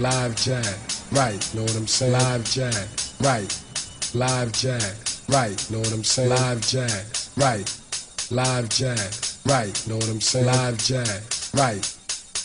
[0.00, 2.12] live jazz, right, know what I'm saying?
[2.12, 3.64] Live jazz, right,
[4.14, 6.30] live jazz, right, know what I'm saying?
[6.30, 7.80] Live jazz, right,
[8.30, 10.46] live jazz, right, know what I'm saying?
[10.46, 11.96] Live jazz, right,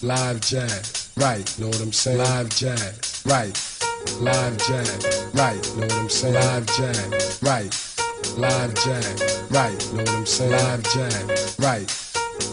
[0.02, 2.18] live jazz, right, know what I'm saying?
[2.18, 3.56] Live jazz, right,
[4.20, 6.34] live jazz, right, know what I'm saying?
[6.34, 10.52] Live jazz, right, live jazz, right, know what I'm saying?
[10.52, 12.02] Live jazz, right.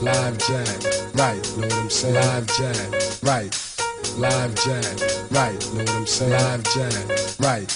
[0.00, 2.14] Live jazz, right, know what I'm saying?
[2.14, 3.71] Live jazz, right.
[4.18, 6.32] Live jazz, right, know what I'm saying?
[6.32, 7.66] Live jazz, right.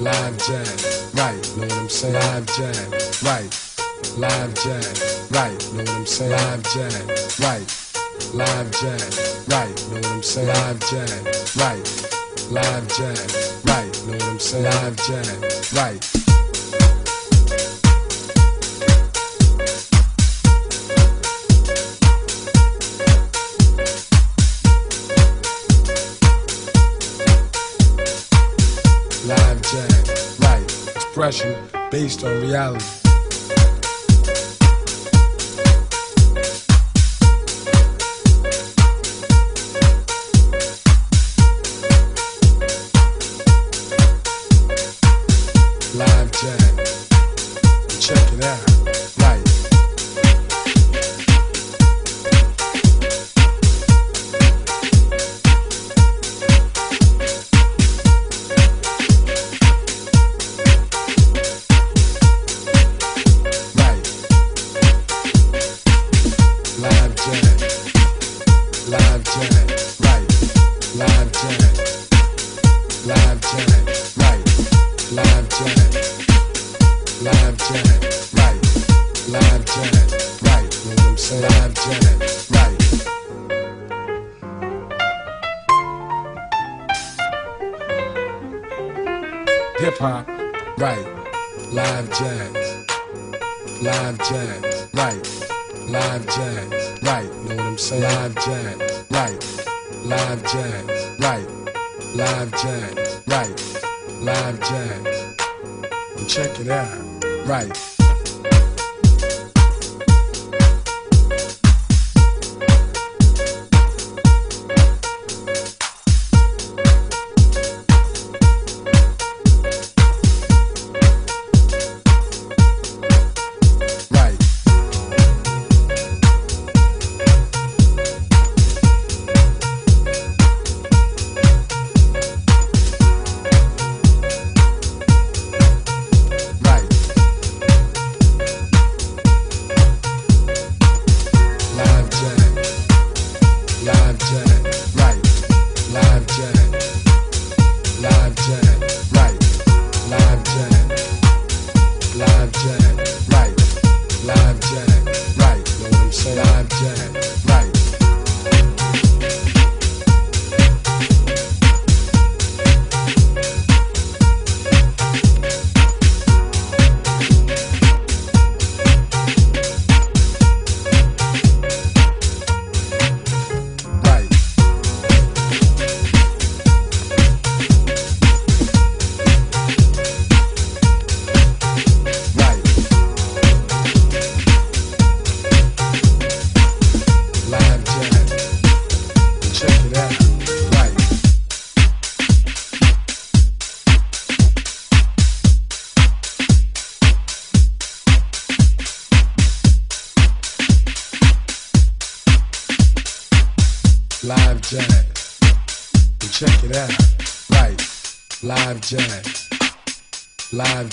[0.00, 2.14] Live jazz, right, know what I'm saying?
[2.14, 4.18] Live jazz, right.
[4.18, 6.32] Live jazz, right, know what I'm saying?
[6.32, 8.34] Live jazz, right.
[8.34, 10.48] Live jazz, right, know what I'm saying?
[10.48, 12.50] Live jazz, right.
[12.50, 14.64] Live jazz, right, know what I'm saying?
[14.64, 16.27] Live jazz, right.
[31.18, 32.97] Expression based on reality.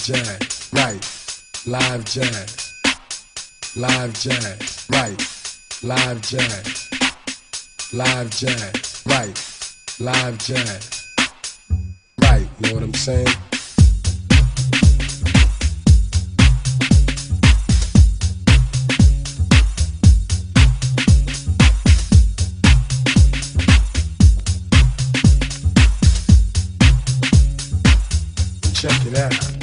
[0.05, 0.69] Jazz.
[0.71, 1.03] Right.
[1.65, 2.73] Live jazz.
[3.75, 4.87] Live jazz.
[4.91, 5.19] Right.
[5.81, 6.89] Live jazz.
[7.91, 9.03] Live jazz.
[9.07, 9.97] Right.
[9.99, 11.07] Live jazz.
[12.21, 12.47] Right.
[12.59, 13.25] You know what I'm saying?
[28.75, 29.54] Check it out.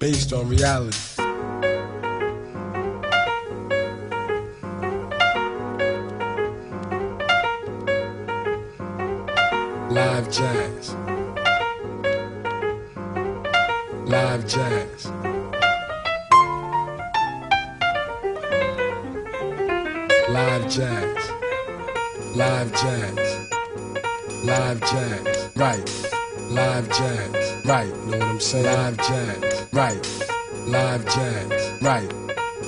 [0.00, 0.98] Based on reality.
[9.90, 10.94] live jazz,
[14.06, 15.06] live jazz.
[20.28, 21.30] Live jazz,
[22.36, 23.48] live jazz,
[24.44, 25.88] live jazz, right,
[26.50, 27.37] live jazz,
[27.68, 28.64] right, know what I'm saying?
[28.64, 30.22] Live jazz, right,
[30.66, 32.12] live jazz, right,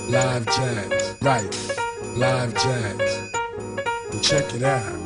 [0.08, 3.32] live jazz, right, live jazz.
[4.20, 5.00] Check it out.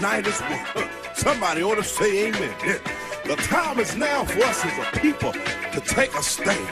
[0.00, 0.88] To unite one.
[1.14, 2.54] Somebody ought to say amen.
[3.24, 6.68] The time is now for us as a people to take a stand.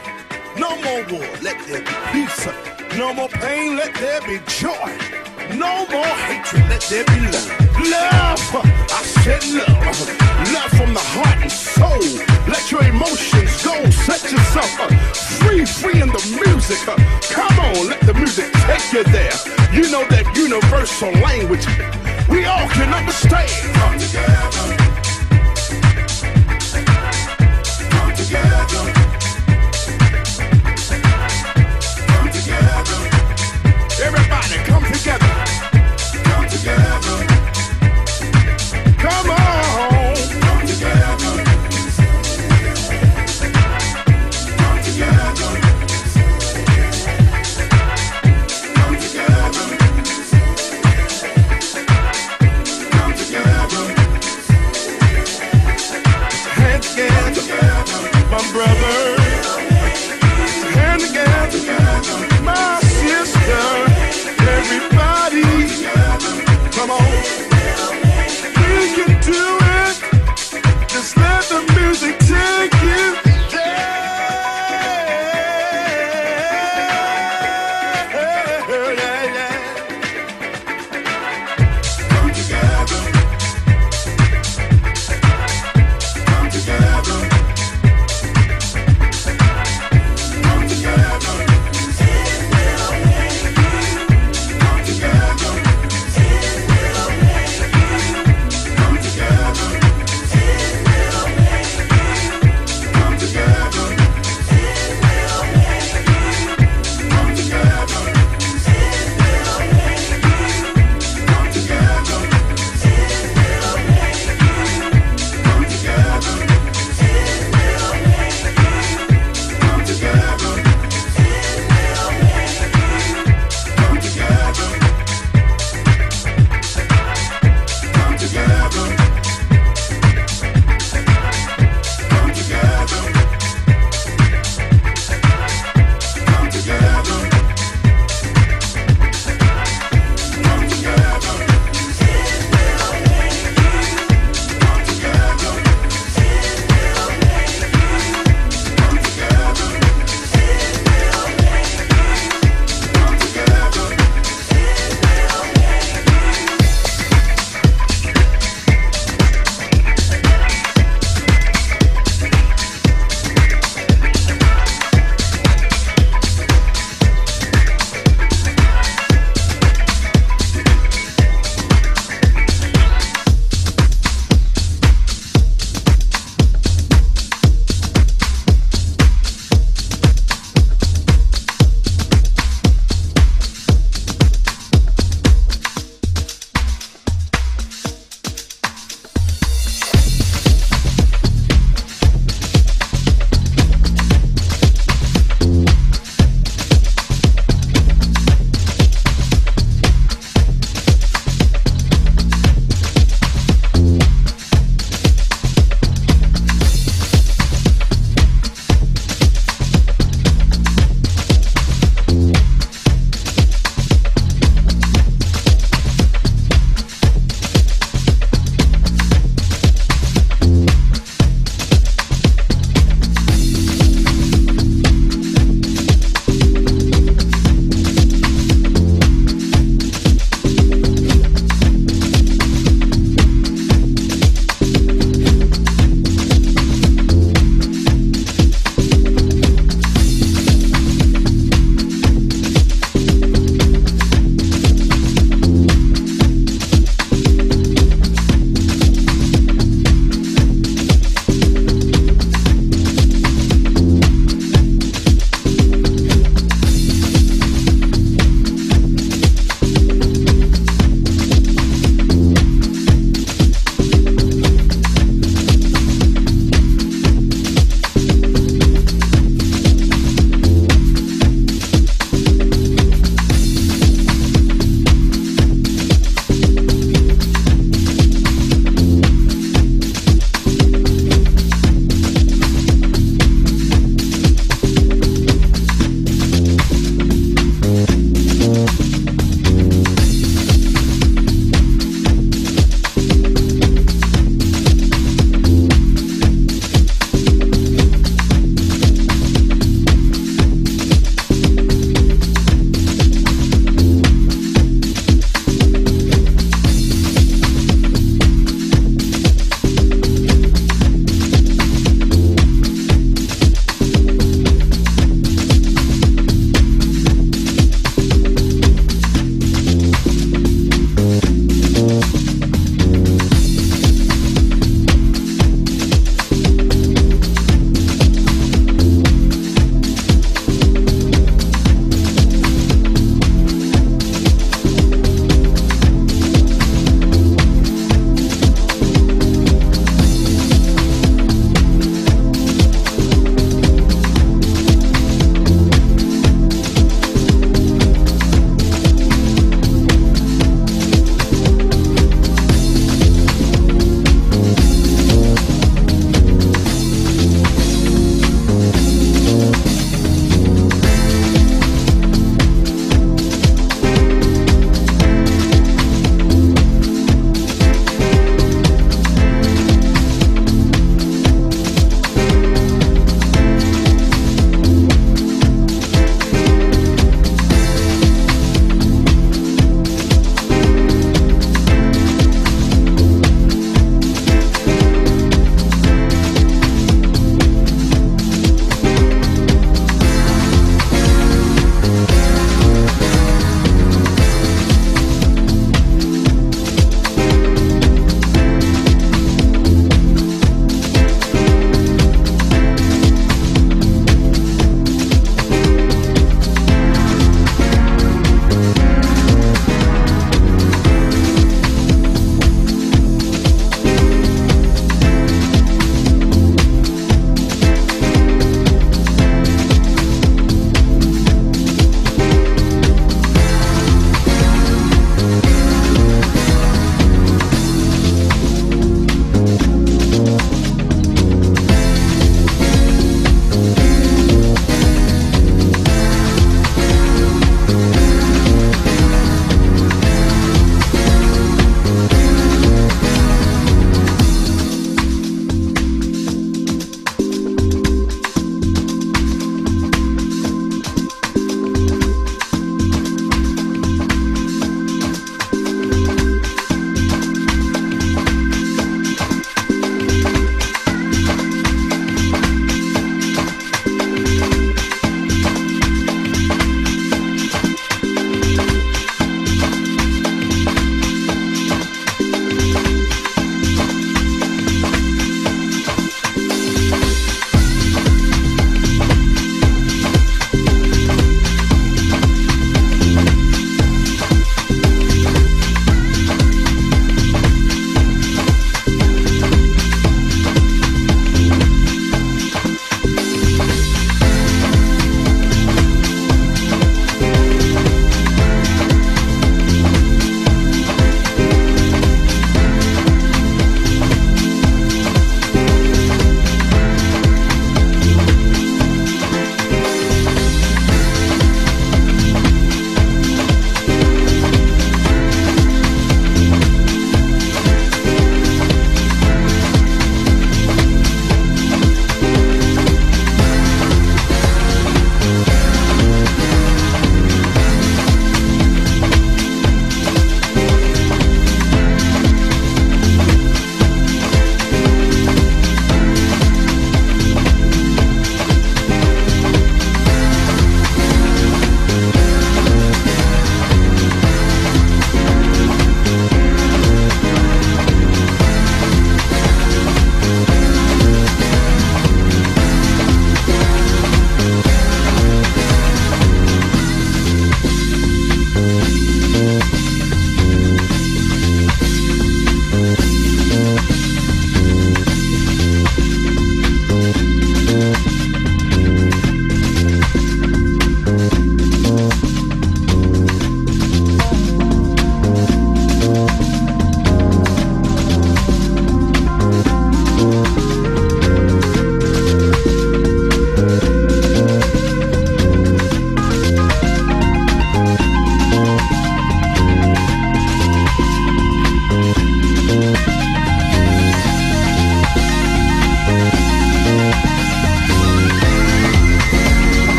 [0.58, 2.48] No more war, let there be peace.
[2.96, 4.90] No more pain, let there be joy.
[5.54, 7.68] No more hatred, let there be love.
[7.78, 9.98] Love, I said love.
[10.52, 12.00] Love from the heart and soul.
[12.48, 13.74] Let your emotions go.
[13.90, 14.70] Set yourself
[15.40, 16.78] free, free in the music.
[17.30, 19.36] Come on, let the music take you there.
[19.72, 21.66] You know that universal language
[22.28, 23.48] we all can understand.
[23.74, 24.76] Come together.
[27.90, 28.97] Come together.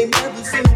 [0.00, 0.69] they never see.